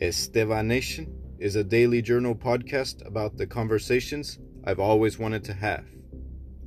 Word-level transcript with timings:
Estevanation 0.00 1.12
is 1.38 1.56
a 1.56 1.64
daily 1.64 2.00
journal 2.00 2.34
podcast 2.34 3.06
about 3.06 3.36
the 3.36 3.46
conversations 3.46 4.38
I've 4.64 4.80
always 4.80 5.18
wanted 5.18 5.44
to 5.44 5.52
have. 5.52 5.84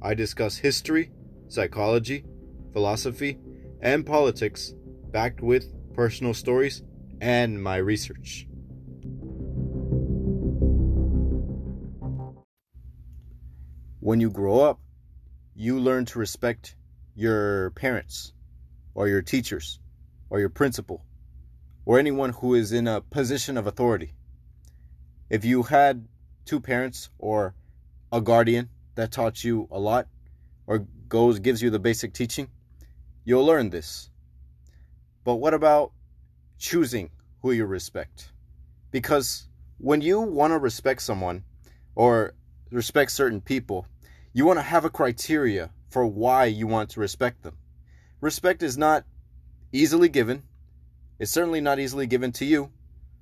I 0.04 0.14
discuss 0.14 0.58
history, 0.58 1.10
psychology, 1.48 2.26
philosophy, 2.74 3.40
and 3.82 4.06
politics 4.06 4.76
backed 5.12 5.42
with 5.42 5.74
personal 5.96 6.36
stories 6.36 6.84
and 7.22 7.62
my 7.62 7.78
research. 7.78 8.48
When 14.00 14.20
you 14.20 14.30
grow 14.30 14.60
up, 14.60 14.80
you 15.56 15.80
learn 15.80 16.06
to 16.06 16.20
respect 16.20 16.76
your 17.16 17.72
parents 17.72 18.34
or 18.94 19.08
your 19.08 19.24
teachers 19.24 19.80
or 20.30 20.40
your 20.40 20.50
principal 20.50 21.04
or 21.86 22.00
anyone 22.00 22.32
who 22.32 22.54
is 22.54 22.72
in 22.72 22.88
a 22.88 23.02
position 23.02 23.58
of 23.58 23.68
authority. 23.68 24.14
If 25.30 25.44
you 25.44 25.64
had 25.64 26.08
two 26.46 26.60
parents 26.60 27.10
or 27.18 27.56
a 28.12 28.22
guardian 28.22 28.70
that 28.96 29.12
taught 29.12 29.44
you 29.44 29.68
a 29.72 29.80
lot 29.80 30.08
or 30.68 30.86
goes 31.10 31.40
gives 31.40 31.62
you 31.62 31.70
the 31.70 31.80
basic 31.80 32.14
teaching, 32.14 32.48
you'll 33.26 33.46
learn 33.46 33.70
this. 33.70 34.10
But 35.24 35.36
what 35.36 35.54
about 35.54 35.92
choosing 36.58 37.10
who 37.42 37.52
you 37.52 37.66
respect? 37.66 38.32
Because 38.92 39.48
when 39.78 40.02
you 40.02 40.20
want 40.22 40.52
to 40.52 40.60
respect 40.60 41.02
someone 41.02 41.44
or 41.96 42.34
respect 42.72 43.12
certain 43.12 43.42
people, 43.42 43.88
you 44.34 44.46
want 44.46 44.58
to 44.58 44.64
have 44.64 44.86
a 44.86 44.90
criteria 44.90 45.72
for 45.90 46.06
why 46.06 46.46
you 46.46 46.68
want 46.68 46.90
to 46.92 47.00
respect 47.00 47.44
them. 47.44 47.58
Respect 48.22 48.64
is 48.64 48.78
not 48.78 49.06
easily 49.72 50.10
given 50.10 50.44
it's 51.24 51.32
certainly 51.32 51.62
not 51.62 51.80
easily 51.80 52.06
given 52.06 52.34
to 52.34 52.44
you, 52.44 52.70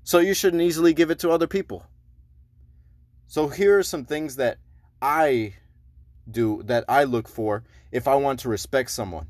so 0.04 0.18
you 0.18 0.34
shouldn't 0.34 0.64
easily 0.64 0.92
give 0.92 1.12
it 1.12 1.20
to 1.20 1.30
other 1.30 1.46
people. 1.46 1.86
So 3.28 3.48
here 3.48 3.78
are 3.78 3.84
some 3.84 4.06
things 4.06 4.38
that 4.38 4.58
I 5.04 5.54
do 6.30 6.64
that 6.64 6.84
I 6.90 7.04
look 7.04 7.28
for 7.28 7.64
if 7.92 8.08
I 8.08 8.16
want 8.16 8.40
to 8.40 8.50
respect 8.50 8.90
someone. 8.90 9.28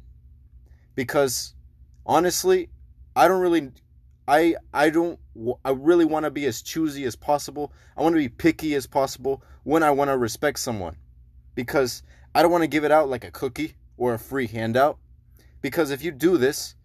Because 0.96 1.54
honestly, 2.06 2.70
I 3.14 3.28
don't 3.28 3.42
really 3.42 3.72
I 4.26 4.56
I 4.74 4.90
don't 4.90 5.20
I 5.66 5.72
really 5.72 6.06
want 6.06 6.24
to 6.24 6.32
be 6.32 6.46
as 6.46 6.62
choosy 6.62 7.04
as 7.04 7.18
possible. 7.18 7.74
I 7.98 8.04
want 8.04 8.14
to 8.14 8.20
be 8.20 8.30
picky 8.30 8.74
as 8.76 8.88
possible 8.88 9.44
when 9.64 9.84
I 9.84 9.92
want 9.92 10.10
to 10.10 10.18
respect 10.18 10.60
someone. 10.60 10.96
Because 11.56 12.04
I 12.34 12.42
don't 12.42 12.52
want 12.52 12.64
to 12.64 12.70
give 12.70 12.86
it 12.86 12.92
out 12.92 13.10
like 13.10 13.26
a 13.26 13.32
cookie 13.32 13.76
or 13.98 14.14
a 14.14 14.20
free 14.20 14.48
handout. 14.48 14.98
Because 15.60 15.92
if 15.92 16.02
you 16.02 16.12
do 16.12 16.38
this, 16.38 16.76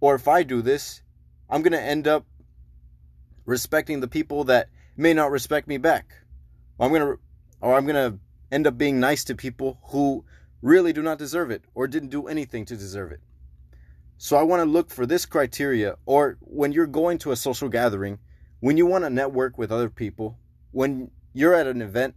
or 0.00 0.14
if 0.14 0.26
I 0.28 0.44
do 0.44 0.62
this, 0.62 1.01
I'm 1.52 1.60
going 1.60 1.72
to 1.72 1.82
end 1.82 2.08
up 2.08 2.24
respecting 3.44 4.00
the 4.00 4.08
people 4.08 4.44
that 4.44 4.70
may 4.96 5.12
not 5.12 5.30
respect 5.30 5.68
me 5.68 5.76
back. 5.76 6.14
Or 6.78 6.86
I'm 6.86 6.92
going 6.92 7.02
to 7.02 7.18
or 7.60 7.74
I'm 7.74 7.84
going 7.84 8.12
to 8.12 8.18
end 8.50 8.66
up 8.66 8.78
being 8.78 8.98
nice 8.98 9.22
to 9.24 9.34
people 9.34 9.78
who 9.84 10.24
really 10.62 10.94
do 10.94 11.02
not 11.02 11.18
deserve 11.18 11.50
it 11.50 11.62
or 11.74 11.86
didn't 11.86 12.08
do 12.08 12.26
anything 12.26 12.64
to 12.64 12.76
deserve 12.76 13.12
it. 13.12 13.20
So 14.16 14.36
I 14.36 14.42
want 14.42 14.60
to 14.62 14.68
look 14.68 14.90
for 14.90 15.04
this 15.04 15.26
criteria 15.26 15.96
or 16.06 16.38
when 16.40 16.72
you're 16.72 16.86
going 16.86 17.18
to 17.18 17.32
a 17.32 17.36
social 17.36 17.68
gathering, 17.68 18.18
when 18.60 18.78
you 18.78 18.86
want 18.86 19.04
to 19.04 19.10
network 19.10 19.58
with 19.58 19.70
other 19.70 19.90
people, 19.90 20.38
when 20.70 21.10
you're 21.34 21.54
at 21.54 21.66
an 21.66 21.82
event 21.82 22.14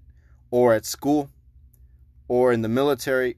or 0.50 0.74
at 0.74 0.86
school 0.86 1.30
or 2.30 2.54
in 2.54 2.62
the 2.62 2.70
military, 2.70 3.36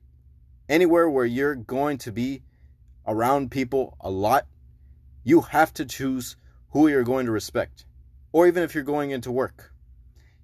anywhere 0.70 1.10
where 1.10 1.26
you're 1.26 1.56
going 1.56 1.98
to 1.98 2.12
be 2.12 2.44
around 3.08 3.50
people 3.50 3.98
a 4.00 4.12
lot, 4.12 4.46
you 5.28 5.42
have 5.42 5.74
to 5.74 5.84
choose 5.84 6.38
who 6.70 6.88
you're 6.88 7.04
going 7.04 7.26
to 7.26 7.34
respect. 7.34 7.84
Or 8.32 8.48
even 8.48 8.64
if 8.64 8.74
you're 8.74 8.92
going 8.96 9.12
into 9.12 9.30
work, 9.30 9.74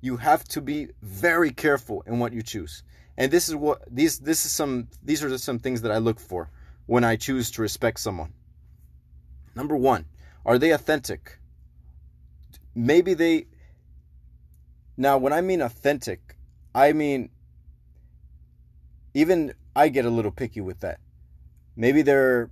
you 0.01 0.17
have 0.17 0.43
to 0.49 0.59
be 0.59 0.89
very 1.01 1.51
careful 1.51 2.03
in 2.05 2.19
what 2.19 2.33
you 2.33 2.41
choose. 2.41 2.83
And 3.17 3.31
this 3.31 3.47
is 3.47 3.55
what 3.55 3.77
these 3.89 4.19
this 4.19 4.45
is 4.45 4.51
some 4.51 4.89
these 5.01 5.23
are 5.23 5.29
just 5.29 5.45
some 5.45 5.59
things 5.59 5.83
that 5.83 5.91
I 5.93 5.99
look 5.99 6.19
for 6.19 6.49
when 6.85 7.05
I 7.05 7.15
choose 7.15 7.49
to 7.51 7.61
respect 7.61 7.97
someone. 8.01 8.33
Number 9.55 9.77
1, 9.77 10.05
are 10.45 10.57
they 10.57 10.71
authentic? 10.71 11.39
Maybe 12.75 13.13
they 13.13 13.45
Now, 14.97 15.17
when 15.17 15.31
I 15.31 15.39
mean 15.39 15.61
authentic, 15.61 16.35
I 16.75 16.91
mean 16.91 17.29
even 19.13 19.53
I 19.73 19.87
get 19.87 20.03
a 20.03 20.09
little 20.09 20.31
picky 20.31 20.59
with 20.59 20.81
that. 20.81 20.99
Maybe 21.77 22.01
they're 22.01 22.49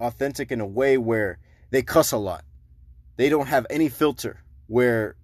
authentic 0.00 0.52
in 0.52 0.60
a 0.60 0.66
way 0.66 0.98
where 0.98 1.38
they 1.70 1.82
cuss 1.82 2.12
a 2.12 2.16
lot. 2.16 2.44
They 3.16 3.28
don't 3.28 3.46
have 3.46 3.66
any 3.70 3.88
filter 3.88 4.42
where 4.66 5.16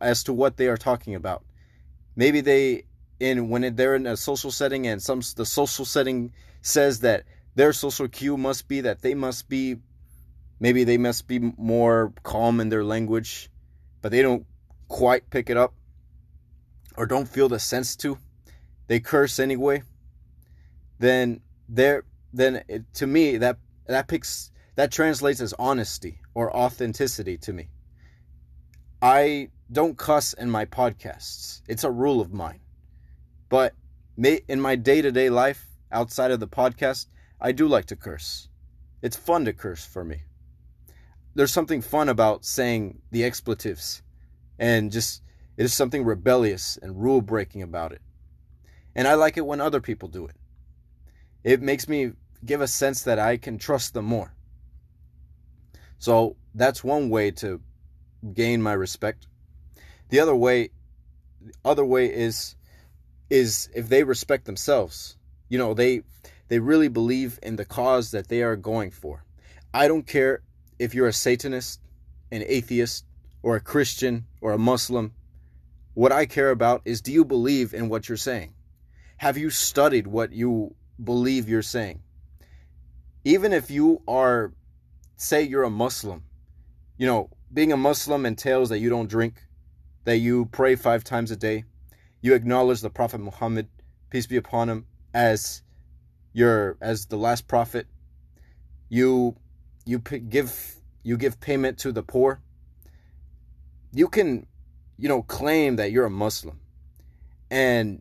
as 0.00 0.24
to 0.24 0.32
what 0.32 0.56
they 0.56 0.68
are 0.68 0.76
talking 0.76 1.14
about. 1.14 1.44
Maybe 2.16 2.40
they 2.40 2.84
in 3.20 3.48
when 3.48 3.74
they're 3.74 3.94
in 3.94 4.06
a 4.06 4.16
social 4.16 4.50
setting 4.50 4.86
and 4.86 5.02
some 5.02 5.20
the 5.36 5.44
social 5.44 5.84
setting 5.84 6.32
says 6.62 7.00
that 7.00 7.24
their 7.54 7.72
social 7.72 8.08
cue 8.08 8.36
must 8.36 8.68
be 8.68 8.82
that 8.82 9.02
they 9.02 9.14
must 9.14 9.48
be 9.48 9.76
maybe 10.60 10.84
they 10.84 10.98
must 10.98 11.26
be 11.26 11.38
more 11.38 12.12
calm 12.22 12.60
in 12.60 12.68
their 12.68 12.84
language, 12.84 13.50
but 14.00 14.12
they 14.12 14.22
don't 14.22 14.46
quite 14.88 15.28
pick 15.30 15.50
it 15.50 15.56
up 15.56 15.74
or 16.96 17.06
don't 17.06 17.28
feel 17.28 17.48
the 17.48 17.58
sense 17.58 17.96
to. 17.96 18.18
They 18.86 19.00
curse 19.00 19.38
anyway. 19.38 19.82
Then 20.98 21.40
there 21.68 22.04
then 22.32 22.62
it, 22.68 22.94
to 22.94 23.06
me 23.06 23.38
that 23.38 23.58
that 23.88 24.06
picks 24.06 24.50
that 24.76 24.92
translates 24.92 25.40
as 25.40 25.52
honesty 25.58 26.20
or 26.34 26.54
authenticity 26.56 27.36
to 27.38 27.52
me. 27.52 27.68
I 29.02 29.50
don't 29.72 29.98
cuss 29.98 30.34
in 30.34 30.50
my 30.50 30.66
podcasts. 30.66 31.62
It's 31.66 31.84
a 31.84 31.90
rule 31.90 32.20
of 32.20 32.32
mine. 32.32 32.60
But 33.48 33.74
in 34.16 34.60
my 34.60 34.76
day-to-day 34.76 35.30
life 35.30 35.66
outside 35.90 36.30
of 36.30 36.38
the 36.38 36.46
podcast, 36.46 37.06
I 37.40 37.52
do 37.52 37.66
like 37.66 37.86
to 37.86 37.96
curse. 37.96 38.48
It's 39.02 39.16
fun 39.16 39.44
to 39.46 39.52
curse 39.52 39.84
for 39.84 40.04
me. 40.04 40.22
There's 41.34 41.52
something 41.52 41.82
fun 41.82 42.08
about 42.08 42.44
saying 42.44 43.00
the 43.10 43.24
expletives 43.24 44.02
and 44.58 44.92
just 44.92 45.22
it 45.56 45.64
is 45.64 45.74
something 45.74 46.04
rebellious 46.04 46.78
and 46.80 47.02
rule 47.02 47.20
breaking 47.20 47.62
about 47.62 47.92
it. 47.92 48.02
And 48.94 49.08
I 49.08 49.14
like 49.14 49.36
it 49.36 49.46
when 49.46 49.60
other 49.60 49.80
people 49.80 50.08
do 50.08 50.26
it. 50.26 50.36
It 51.44 51.62
makes 51.62 51.88
me 51.88 52.12
give 52.44 52.60
a 52.60 52.68
sense 52.68 53.02
that 53.02 53.18
I 53.18 53.36
can 53.36 53.58
trust 53.58 53.94
them 53.94 54.04
more. 54.04 54.34
So 55.98 56.36
that's 56.54 56.84
one 56.84 57.10
way 57.10 57.30
to 57.32 57.60
gain 58.32 58.62
my 58.62 58.72
respect. 58.72 59.26
The 60.10 60.20
other 60.20 60.34
way 60.34 60.70
the 61.40 61.52
other 61.64 61.84
way 61.84 62.06
is 62.12 62.56
is 63.30 63.68
if 63.74 63.88
they 63.88 64.04
respect 64.04 64.44
themselves. 64.44 65.16
You 65.48 65.58
know, 65.58 65.74
they 65.74 66.02
they 66.48 66.58
really 66.58 66.88
believe 66.88 67.38
in 67.42 67.56
the 67.56 67.64
cause 67.64 68.10
that 68.10 68.28
they 68.28 68.42
are 68.42 68.56
going 68.56 68.90
for. 68.90 69.24
I 69.72 69.88
don't 69.88 70.06
care 70.06 70.42
if 70.78 70.94
you're 70.94 71.08
a 71.08 71.12
satanist, 71.12 71.80
an 72.30 72.42
atheist, 72.46 73.04
or 73.42 73.56
a 73.56 73.60
Christian 73.60 74.26
or 74.40 74.52
a 74.52 74.58
Muslim. 74.58 75.14
What 75.94 76.12
I 76.12 76.26
care 76.26 76.50
about 76.50 76.82
is 76.84 77.00
do 77.00 77.12
you 77.12 77.24
believe 77.24 77.74
in 77.74 77.88
what 77.88 78.08
you're 78.08 78.16
saying? 78.16 78.54
Have 79.18 79.36
you 79.36 79.50
studied 79.50 80.06
what 80.06 80.32
you 80.32 80.74
believe 81.02 81.48
you're 81.48 81.62
saying? 81.62 82.02
Even 83.28 83.52
if 83.52 83.70
you 83.70 84.00
are, 84.08 84.54
say, 85.16 85.42
you're 85.42 85.64
a 85.64 85.70
Muslim, 85.70 86.22
you 86.96 87.06
know, 87.06 87.28
being 87.52 87.72
a 87.72 87.76
Muslim 87.76 88.24
entails 88.24 88.70
that 88.70 88.78
you 88.78 88.88
don't 88.88 89.06
drink, 89.06 89.42
that 90.04 90.16
you 90.16 90.46
pray 90.46 90.76
five 90.76 91.04
times 91.04 91.30
a 91.30 91.36
day, 91.36 91.64
you 92.22 92.32
acknowledge 92.32 92.80
the 92.80 92.88
Prophet 92.88 93.20
Muhammad, 93.20 93.68
peace 94.08 94.26
be 94.26 94.38
upon 94.38 94.70
him, 94.70 94.86
as 95.12 95.60
your 96.32 96.78
as 96.80 97.04
the 97.06 97.18
last 97.18 97.46
prophet. 97.46 97.86
You 98.88 99.36
you 99.84 99.98
give 99.98 100.76
you 101.02 101.18
give 101.18 101.38
payment 101.38 101.76
to 101.80 101.92
the 101.92 102.02
poor. 102.02 102.40
You 103.92 104.08
can, 104.08 104.46
you 104.96 105.08
know, 105.10 105.20
claim 105.20 105.76
that 105.76 105.92
you're 105.92 106.06
a 106.06 106.10
Muslim, 106.10 106.60
and 107.50 108.00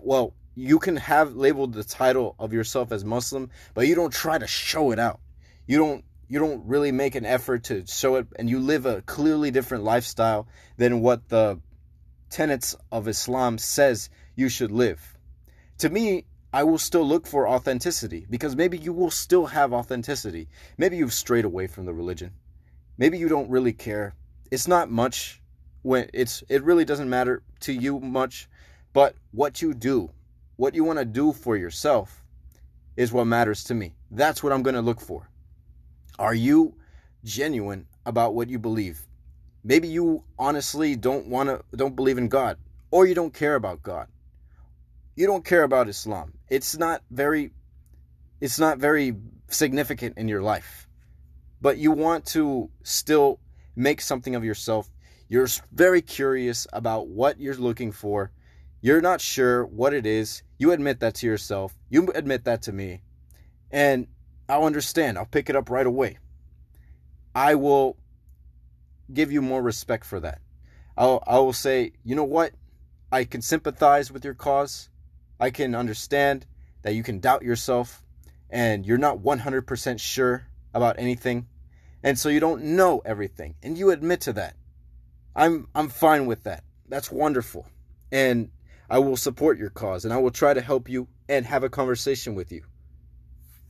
well, 0.00 0.34
you 0.54 0.78
can 0.78 0.96
have 0.96 1.34
labeled 1.34 1.72
the 1.72 1.84
title 1.84 2.34
of 2.38 2.52
yourself 2.52 2.92
as 2.92 3.04
Muslim, 3.04 3.50
but 3.74 3.86
you 3.86 3.94
don't 3.94 4.12
try 4.12 4.38
to 4.38 4.46
show 4.46 4.90
it 4.90 4.98
out. 4.98 5.20
You 5.66 5.78
don't 5.78 6.04
you 6.28 6.38
don't 6.38 6.66
really 6.66 6.92
make 6.92 7.14
an 7.14 7.26
effort 7.26 7.64
to 7.64 7.86
show 7.86 8.16
it 8.16 8.26
and 8.36 8.48
you 8.48 8.58
live 8.58 8.86
a 8.86 9.02
clearly 9.02 9.50
different 9.50 9.84
lifestyle 9.84 10.48
than 10.78 11.02
what 11.02 11.28
the 11.28 11.60
tenets 12.30 12.74
of 12.90 13.06
Islam 13.06 13.58
says 13.58 14.08
you 14.34 14.48
should 14.48 14.72
live. 14.72 15.18
To 15.78 15.90
me, 15.90 16.24
I 16.50 16.64
will 16.64 16.78
still 16.78 17.06
look 17.06 17.26
for 17.26 17.46
authenticity 17.46 18.26
because 18.30 18.56
maybe 18.56 18.78
you 18.78 18.94
will 18.94 19.10
still 19.10 19.46
have 19.46 19.74
authenticity. 19.74 20.48
Maybe 20.78 20.96
you've 20.96 21.12
strayed 21.12 21.44
away 21.44 21.66
from 21.66 21.84
the 21.84 21.92
religion. 21.92 22.32
Maybe 22.96 23.18
you 23.18 23.28
don't 23.28 23.50
really 23.50 23.72
care. 23.72 24.14
It's 24.50 24.68
not 24.68 24.90
much 24.90 25.42
when 25.82 26.08
it's 26.14 26.42
it 26.48 26.62
really 26.62 26.84
doesn't 26.84 27.10
matter 27.10 27.42
to 27.60 27.72
you 27.72 28.00
much, 28.00 28.48
but 28.92 29.16
what 29.32 29.60
you 29.60 29.74
do 29.74 30.10
what 30.62 30.74
you 30.76 30.84
want 30.84 30.98
to 30.98 31.04
do 31.04 31.32
for 31.32 31.56
yourself 31.56 32.22
is 32.96 33.12
what 33.12 33.24
matters 33.26 33.64
to 33.64 33.74
me. 33.74 33.94
That's 34.10 34.42
what 34.42 34.52
I'm 34.52 34.62
going 34.62 34.76
to 34.76 34.88
look 34.90 35.00
for. 35.00 35.28
Are 36.18 36.34
you 36.34 36.76
genuine 37.24 37.86
about 38.04 38.34
what 38.34 38.48
you 38.48 38.58
believe. 38.58 39.00
Maybe 39.64 39.88
you 39.88 40.24
honestly 40.38 40.96
don't 40.96 41.28
want 41.28 41.48
to 41.48 41.62
don't 41.76 41.96
believe 41.96 42.18
in 42.18 42.28
God 42.28 42.58
or 42.90 43.06
you 43.06 43.14
don't 43.14 43.32
care 43.32 43.54
about 43.54 43.82
God. 43.82 44.08
You 45.14 45.26
don't 45.26 45.44
care 45.44 45.62
about 45.62 45.88
Islam. 45.88 46.32
It's 46.48 46.76
not 46.76 47.02
very 47.10 47.52
it's 48.40 48.58
not 48.58 48.78
very 48.78 49.14
significant 49.48 50.18
in 50.18 50.28
your 50.28 50.42
life. 50.42 50.88
But 51.60 51.78
you 51.78 51.92
want 51.92 52.26
to 52.26 52.70
still 52.82 53.38
make 53.76 54.00
something 54.00 54.34
of 54.34 54.44
yourself. 54.44 54.90
You're 55.28 55.48
very 55.72 56.02
curious 56.02 56.66
about 56.72 57.06
what 57.06 57.40
you're 57.40 57.54
looking 57.54 57.92
for. 57.92 58.32
You're 58.82 59.00
not 59.00 59.20
sure 59.20 59.64
what 59.64 59.94
it 59.94 60.04
is. 60.04 60.42
You 60.58 60.72
admit 60.72 61.00
that 61.00 61.14
to 61.16 61.26
yourself. 61.26 61.72
You 61.88 62.08
admit 62.14 62.44
that 62.44 62.62
to 62.62 62.72
me. 62.72 63.00
And 63.70 64.08
I'll 64.48 64.64
understand. 64.64 65.16
I'll 65.16 65.24
pick 65.24 65.48
it 65.48 65.56
up 65.56 65.70
right 65.70 65.86
away. 65.86 66.18
I 67.34 67.54
will 67.54 67.96
give 69.12 69.30
you 69.30 69.40
more 69.40 69.62
respect 69.62 70.04
for 70.04 70.18
that. 70.20 70.40
I'll, 70.96 71.22
I 71.26 71.38
will 71.38 71.52
say, 71.52 71.92
you 72.04 72.16
know 72.16 72.24
what? 72.24 72.52
I 73.12 73.24
can 73.24 73.40
sympathize 73.40 74.10
with 74.10 74.24
your 74.24 74.34
cause. 74.34 74.90
I 75.38 75.50
can 75.50 75.76
understand 75.76 76.44
that 76.82 76.94
you 76.94 77.04
can 77.04 77.20
doubt 77.20 77.42
yourself 77.42 78.02
and 78.50 78.84
you're 78.84 78.98
not 78.98 79.18
100% 79.18 80.00
sure 80.00 80.46
about 80.74 80.98
anything. 80.98 81.46
And 82.02 82.18
so 82.18 82.28
you 82.28 82.40
don't 82.40 82.64
know 82.64 83.00
everything 83.04 83.54
and 83.62 83.78
you 83.78 83.90
admit 83.90 84.22
to 84.22 84.32
that. 84.34 84.56
I'm 85.34 85.68
I'm 85.74 85.88
fine 85.88 86.26
with 86.26 86.42
that. 86.44 86.64
That's 86.88 87.10
wonderful. 87.10 87.66
And 88.10 88.50
I 88.92 88.98
will 88.98 89.16
support 89.16 89.58
your 89.58 89.70
cause 89.70 90.04
and 90.04 90.12
I 90.12 90.18
will 90.18 90.30
try 90.30 90.52
to 90.52 90.60
help 90.60 90.86
you 90.86 91.08
and 91.26 91.46
have 91.46 91.64
a 91.64 91.70
conversation 91.70 92.34
with 92.34 92.52
you. 92.52 92.62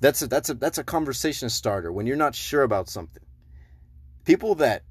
That's 0.01 0.21
a, 0.21 0.27
that's 0.27 0.51
a 0.51 0.55
that's 0.55 0.79
a 0.79 0.85
conversation 0.85 1.49
starter 1.49 1.93
when 1.93 2.09
you're 2.09 2.17
not 2.17 2.35
sure 2.35 2.65
about 2.65 2.89
something. 2.89 3.23
People 4.25 4.57
that 4.57 4.83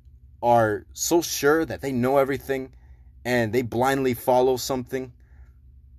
are 0.41 0.85
so 0.93 1.21
sure 1.21 1.65
that 1.65 1.81
they 1.81 1.91
know 1.91 2.17
everything 2.17 2.71
and 3.25 3.51
they 3.51 3.61
blindly 3.61 4.13
follow 4.13 4.55
something, 4.55 5.11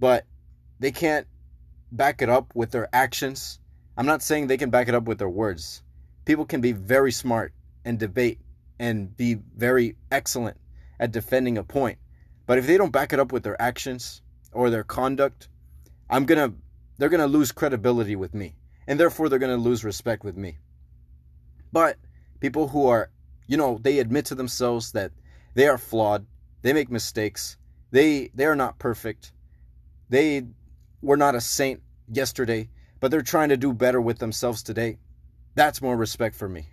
but 0.00 0.24
they 0.80 0.92
can't 0.92 1.26
back 1.92 2.22
it 2.22 2.30
up 2.30 2.54
with 2.54 2.70
their 2.70 2.88
actions. 2.90 3.58
I'm 3.98 4.06
not 4.06 4.22
saying 4.22 4.46
they 4.46 4.56
can 4.56 4.70
back 4.70 4.88
it 4.88 4.94
up 4.94 5.04
with 5.04 5.18
their 5.18 5.28
words. 5.28 5.82
People 6.24 6.46
can 6.46 6.62
be 6.62 6.72
very 6.72 7.12
smart 7.12 7.52
and 7.84 7.98
debate 7.98 8.40
and 8.78 9.14
be 9.14 9.34
very 9.34 9.96
excellent 10.10 10.56
at 10.98 11.12
defending 11.12 11.58
a 11.58 11.64
point. 11.64 11.98
But 12.46 12.58
if 12.58 12.66
they 12.66 12.76
don't 12.76 12.92
back 12.92 13.12
it 13.12 13.20
up 13.20 13.32
with 13.32 13.42
their 13.42 13.60
actions 13.60 14.22
or 14.52 14.70
their 14.70 14.84
conduct, 14.84 15.48
I'm 16.10 16.24
going 16.26 16.50
to 16.50 16.56
they're 16.98 17.08
going 17.08 17.20
to 17.20 17.26
lose 17.26 17.52
credibility 17.52 18.16
with 18.16 18.34
me 18.34 18.54
and 18.86 19.00
therefore 19.00 19.28
they're 19.28 19.38
going 19.38 19.56
to 19.56 19.62
lose 19.62 19.82
respect 19.84 20.24
with 20.24 20.36
me. 20.36 20.58
But 21.72 21.96
people 22.40 22.68
who 22.68 22.86
are 22.86 23.10
you 23.46 23.56
know, 23.56 23.78
they 23.82 23.98
admit 23.98 24.26
to 24.26 24.34
themselves 24.34 24.92
that 24.92 25.12
they 25.54 25.66
are 25.66 25.78
flawed, 25.78 26.26
they 26.62 26.72
make 26.72 26.90
mistakes, 26.90 27.56
they 27.90 28.30
they 28.34 28.46
are 28.46 28.56
not 28.56 28.78
perfect. 28.78 29.32
They 30.08 30.46
were 31.02 31.16
not 31.16 31.34
a 31.34 31.40
saint 31.40 31.82
yesterday, 32.10 32.70
but 33.00 33.10
they're 33.10 33.22
trying 33.22 33.50
to 33.50 33.56
do 33.56 33.72
better 33.72 34.00
with 34.00 34.18
themselves 34.18 34.62
today. 34.62 34.98
That's 35.54 35.82
more 35.82 35.96
respect 35.96 36.34
for 36.34 36.48
me. 36.48 36.68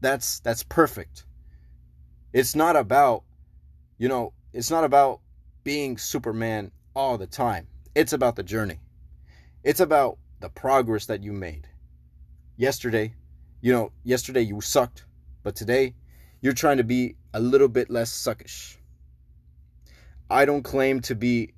That's 0.00 0.40
that's 0.40 0.64
perfect. 0.64 1.24
It's 2.32 2.56
not 2.56 2.76
about, 2.76 3.22
you 3.98 4.08
know, 4.08 4.32
it's 4.56 4.70
not 4.70 4.84
about 4.84 5.20
being 5.64 5.98
Superman 5.98 6.72
all 6.94 7.18
the 7.18 7.26
time. 7.26 7.66
It's 7.94 8.14
about 8.14 8.36
the 8.36 8.42
journey. 8.42 8.80
It's 9.62 9.80
about 9.80 10.16
the 10.40 10.48
progress 10.48 11.04
that 11.06 11.22
you 11.22 11.34
made. 11.34 11.68
Yesterday, 12.56 13.14
you 13.60 13.74
know, 13.74 13.92
yesterday 14.02 14.40
you 14.40 14.62
sucked, 14.62 15.04
but 15.42 15.56
today 15.56 15.94
you're 16.40 16.54
trying 16.54 16.78
to 16.78 16.84
be 16.84 17.16
a 17.34 17.40
little 17.40 17.68
bit 17.68 17.90
less 17.90 18.10
suckish. 18.10 18.78
I 20.30 20.46
don't 20.46 20.62
claim 20.62 21.00
to 21.00 21.14
be, 21.14 21.52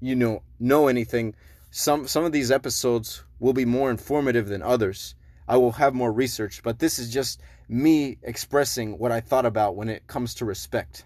you 0.00 0.14
know, 0.14 0.44
know 0.60 0.86
anything. 0.86 1.34
Some 1.72 2.06
some 2.06 2.22
of 2.24 2.30
these 2.30 2.52
episodes 2.52 3.24
will 3.40 3.52
be 3.52 3.64
more 3.64 3.90
informative 3.90 4.46
than 4.46 4.62
others. 4.62 5.16
I 5.48 5.56
will 5.56 5.72
have 5.72 5.92
more 5.92 6.12
research, 6.12 6.62
but 6.62 6.78
this 6.78 7.00
is 7.00 7.12
just 7.12 7.40
me 7.68 8.18
expressing 8.22 8.96
what 8.96 9.10
I 9.10 9.20
thought 9.20 9.44
about 9.44 9.74
when 9.74 9.88
it 9.88 10.06
comes 10.06 10.34
to 10.34 10.44
respect. 10.44 11.04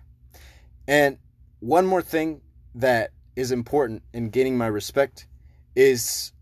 And 0.86 1.18
one 1.60 1.86
more 1.86 2.02
thing 2.02 2.42
that 2.74 3.10
is 3.36 3.52
important 3.52 4.02
in 4.12 4.30
gaining 4.30 4.56
my 4.56 4.66
respect 4.66 5.26
is 5.74 6.32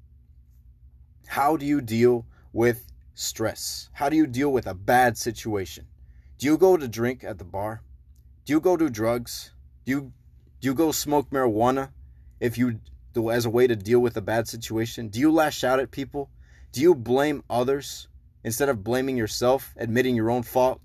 how 1.26 1.56
do 1.56 1.64
you 1.64 1.80
deal 1.80 2.26
with 2.52 2.92
stress? 3.14 3.88
How 3.92 4.08
do 4.08 4.16
you 4.16 4.26
deal 4.26 4.52
with 4.52 4.66
a 4.66 4.74
bad 4.74 5.16
situation? 5.16 5.86
Do 6.38 6.46
you 6.46 6.58
go 6.58 6.76
to 6.76 6.88
drink 6.88 7.24
at 7.24 7.38
the 7.38 7.44
bar? 7.44 7.82
Do 8.44 8.52
you 8.52 8.60
go 8.60 8.76
do 8.76 8.90
drugs? 8.90 9.52
Do 9.84 9.92
you 9.92 10.12
do 10.60 10.68
you 10.68 10.74
go 10.74 10.92
smoke 10.92 11.30
marijuana 11.30 11.90
if 12.40 12.58
you 12.58 12.80
as 13.30 13.44
a 13.44 13.50
way 13.50 13.66
to 13.66 13.76
deal 13.76 14.00
with 14.00 14.16
a 14.16 14.20
bad 14.20 14.48
situation? 14.48 15.08
Do 15.08 15.20
you 15.20 15.32
lash 15.32 15.64
out 15.64 15.80
at 15.80 15.90
people? 15.90 16.30
Do 16.72 16.80
you 16.80 16.94
blame 16.94 17.42
others 17.48 18.08
instead 18.44 18.68
of 18.68 18.82
blaming 18.82 19.16
yourself, 19.16 19.72
admitting 19.76 20.16
your 20.16 20.30
own 20.30 20.42
fault? 20.42 20.80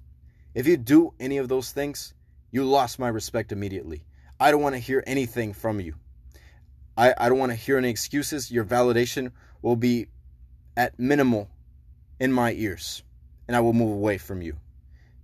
If 0.53 0.68
you 0.68 0.77
do 0.77 1.13
any 1.19 1.38
of 1.38 1.48
those 1.48 1.71
things, 1.71 2.13
you 2.51 2.63
lost 2.63 2.99
my 2.99 3.07
respect 3.07 3.51
immediately. 3.51 4.03
I 4.39 4.51
don't 4.51 4.61
want 4.61 4.75
to 4.75 4.79
hear 4.79 5.03
anything 5.07 5.53
from 5.53 5.79
you. 5.79 5.95
I, 6.95 7.13
I 7.17 7.29
don't 7.29 7.39
want 7.39 7.51
to 7.51 7.55
hear 7.55 7.77
any 7.77 7.89
excuses. 7.89 8.51
Your 8.51 8.65
validation 8.65 9.31
will 9.61 9.75
be 9.75 10.07
at 10.75 10.99
minimal 10.99 11.49
in 12.19 12.31
my 12.31 12.53
ears, 12.53 13.03
and 13.47 13.55
I 13.55 13.59
will 13.59 13.73
move 13.73 13.91
away 13.91 14.17
from 14.17 14.41
you 14.41 14.57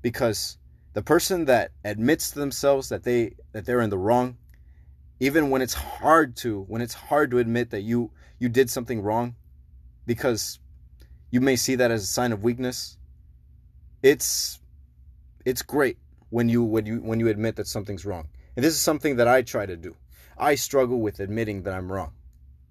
because 0.01 0.57
the 0.93 1.01
person 1.01 1.45
that 1.45 1.71
admits 1.83 2.31
to 2.31 2.39
themselves 2.39 2.89
that 2.89 3.03
they 3.03 3.35
that 3.51 3.65
they're 3.65 3.81
in 3.81 3.89
the 3.89 3.97
wrong 3.97 4.37
even 5.19 5.49
when 5.49 5.61
it's 5.61 5.73
hard 5.73 6.35
to 6.35 6.61
when 6.67 6.81
it's 6.81 6.93
hard 6.93 7.31
to 7.31 7.39
admit 7.39 7.71
that 7.71 7.81
you 7.81 8.11
you 8.39 8.49
did 8.49 8.69
something 8.69 9.01
wrong 9.01 9.35
because 10.05 10.59
you 11.31 11.41
may 11.41 11.55
see 11.55 11.75
that 11.75 11.89
as 11.89 12.03
a 12.03 12.07
sign 12.07 12.31
of 12.31 12.43
weakness 12.43 12.97
it's 14.03 14.59
it's 15.45 15.61
great 15.61 15.97
when 16.33 16.49
you 16.49 16.63
when 16.63 16.83
you 16.87 16.97
when 16.97 17.19
you 17.19 17.27
admit 17.27 17.57
that 17.57 17.67
something's 17.67 18.05
wrong. 18.05 18.27
And 18.55 18.65
this 18.65 18.73
is 18.73 18.79
something 18.79 19.17
that 19.17 19.27
I 19.27 19.43
try 19.43 19.67
to 19.67 19.77
do. 19.77 19.95
I 20.35 20.55
struggle 20.55 20.99
with 20.99 21.19
admitting 21.19 21.61
that 21.63 21.75
I'm 21.75 21.91
wrong. 21.91 22.13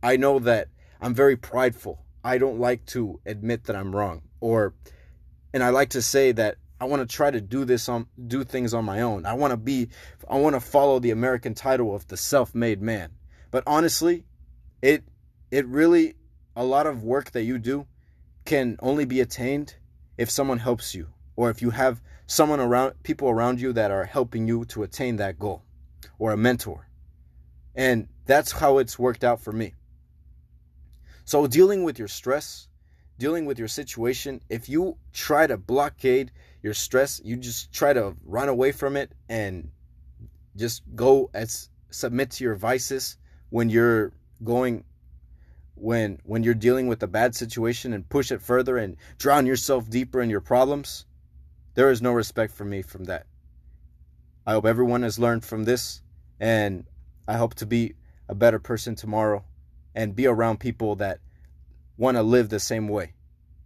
I 0.02 0.16
know 0.16 0.40
that 0.40 0.66
I'm 1.00 1.14
very 1.14 1.36
prideful. 1.36 2.04
I 2.24 2.38
don't 2.38 2.58
like 2.58 2.84
to 2.86 3.20
admit 3.24 3.64
that 3.64 3.76
I'm 3.76 3.94
wrong. 3.94 4.22
Or 4.40 4.74
and 5.54 5.62
I 5.62 5.68
like 5.68 5.90
to 5.90 6.02
say 6.02 6.32
that 6.32 6.56
I 6.80 6.86
want 6.86 7.08
to 7.08 7.16
try 7.16 7.30
to 7.30 7.40
do 7.40 7.64
this 7.64 7.88
on 7.88 8.08
do 8.26 8.42
things 8.42 8.74
on 8.74 8.84
my 8.84 9.02
own. 9.02 9.26
I 9.26 9.34
want 9.34 9.52
to 9.52 9.56
be 9.56 9.90
I 10.28 10.38
want 10.38 10.56
to 10.56 10.60
follow 10.60 10.98
the 10.98 11.12
American 11.12 11.54
title 11.54 11.94
of 11.94 12.08
the 12.08 12.16
self-made 12.16 12.82
man. 12.82 13.10
But 13.52 13.62
honestly, 13.64 14.24
it 14.82 15.04
it 15.52 15.68
really 15.68 16.16
a 16.56 16.64
lot 16.64 16.88
of 16.88 17.04
work 17.04 17.30
that 17.30 17.44
you 17.44 17.58
do 17.58 17.86
can 18.44 18.76
only 18.80 19.04
be 19.04 19.20
attained 19.20 19.76
if 20.18 20.30
someone 20.30 20.58
helps 20.58 20.96
you 20.96 21.06
or 21.36 21.50
if 21.50 21.62
you 21.62 21.70
have 21.70 22.00
someone 22.26 22.60
around 22.60 22.94
people 23.02 23.28
around 23.28 23.60
you 23.60 23.72
that 23.72 23.90
are 23.90 24.04
helping 24.04 24.46
you 24.48 24.64
to 24.66 24.82
attain 24.82 25.16
that 25.16 25.38
goal 25.38 25.62
or 26.18 26.32
a 26.32 26.36
mentor. 26.36 26.88
And 27.74 28.08
that's 28.26 28.52
how 28.52 28.78
it's 28.78 28.98
worked 28.98 29.24
out 29.24 29.40
for 29.40 29.52
me. 29.52 29.74
So 31.24 31.46
dealing 31.46 31.84
with 31.84 31.98
your 31.98 32.08
stress, 32.08 32.68
dealing 33.18 33.46
with 33.46 33.58
your 33.58 33.68
situation, 33.68 34.40
if 34.48 34.68
you 34.68 34.96
try 35.12 35.46
to 35.46 35.56
blockade 35.56 36.32
your 36.62 36.74
stress, 36.74 37.20
you 37.24 37.36
just 37.36 37.72
try 37.72 37.92
to 37.92 38.14
run 38.24 38.48
away 38.48 38.72
from 38.72 38.96
it 38.96 39.12
and 39.28 39.70
just 40.56 40.82
go 40.94 41.30
as 41.34 41.68
submit 41.90 42.30
to 42.32 42.44
your 42.44 42.54
vices 42.54 43.16
when 43.50 43.68
you're 43.68 44.12
going 44.42 44.84
when 45.74 46.18
when 46.24 46.42
you're 46.42 46.54
dealing 46.54 46.86
with 46.86 47.02
a 47.02 47.06
bad 47.06 47.34
situation 47.34 47.92
and 47.92 48.08
push 48.08 48.30
it 48.30 48.40
further 48.40 48.76
and 48.76 48.96
drown 49.18 49.46
yourself 49.46 49.88
deeper 49.90 50.20
in 50.20 50.30
your 50.30 50.40
problems, 50.40 51.04
there 51.74 51.90
is 51.90 52.02
no 52.02 52.12
respect 52.12 52.52
for 52.52 52.64
me 52.64 52.82
from 52.82 53.04
that. 53.04 53.26
I 54.46 54.52
hope 54.52 54.66
everyone 54.66 55.02
has 55.02 55.18
learned 55.18 55.44
from 55.44 55.64
this 55.64 56.02
and 56.40 56.84
I 57.28 57.36
hope 57.36 57.54
to 57.56 57.66
be 57.66 57.94
a 58.28 58.34
better 58.34 58.58
person 58.58 58.94
tomorrow 58.94 59.44
and 59.94 60.16
be 60.16 60.26
around 60.26 60.58
people 60.58 60.96
that 60.96 61.18
want 61.96 62.16
to 62.16 62.22
live 62.22 62.48
the 62.48 62.60
same 62.60 62.88
way. 62.88 63.12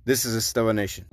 This 0.04 0.24
is 0.24 0.36
Estella 0.36 0.72
Nation. 0.72 1.06